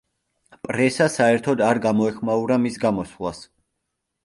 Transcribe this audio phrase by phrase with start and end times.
[0.67, 3.45] პრესა საერთოდ არ გამოეხმაურა მის გამოსვლას.